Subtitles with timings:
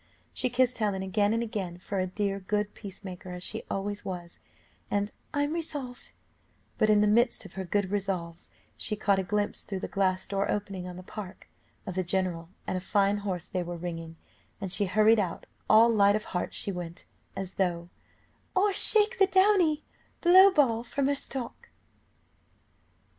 [0.33, 4.39] She kissed Helen again and again, for a dear, good peacemaker, as she always was
[4.89, 6.13] and "I'm resolved"
[6.79, 10.25] but in the midst of her good resolves she caught a glimpse through the glass
[10.25, 11.47] door opening on the park,
[11.85, 14.15] of the general, and a fine horse they were ringing,
[14.59, 17.05] and she hurried out: all light of heart she went,
[17.35, 17.89] as though
[18.55, 19.83] "Or shake the downy
[20.21, 21.69] blowball from her stalk."